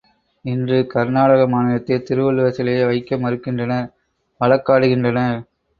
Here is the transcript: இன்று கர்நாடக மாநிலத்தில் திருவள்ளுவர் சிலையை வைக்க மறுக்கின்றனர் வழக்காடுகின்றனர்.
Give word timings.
இன்று 0.45 0.87
கர்நாடக 0.87 1.41
மாநிலத்தில் 1.47 2.03
திருவள்ளுவர் 2.03 2.57
சிலையை 2.57 2.85
வைக்க 2.85 3.17
மறுக்கின்றனர் 3.17 3.87
வழக்காடுகின்றனர். 4.41 5.39